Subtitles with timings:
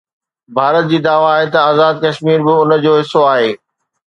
[0.55, 3.51] ڀارت جي دعويٰ آهي ته آزاد ڪشمير به ان جو حصو آهي.